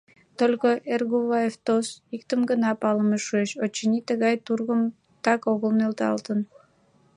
[0.39, 4.81] Только, Эргуваев тос, иктым гына палыме шуэш: очыни, тыгай тургым
[5.25, 6.39] так огыл нӧлталтын.